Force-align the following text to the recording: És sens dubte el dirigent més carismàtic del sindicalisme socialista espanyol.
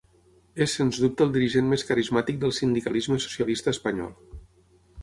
És 0.65 0.71
sens 0.77 0.99
dubte 1.03 1.27
el 1.29 1.35
dirigent 1.35 1.69
més 1.75 1.85
carismàtic 1.91 2.41
del 2.45 2.55
sindicalisme 2.61 3.21
socialista 3.29 3.77
espanyol. 3.79 4.15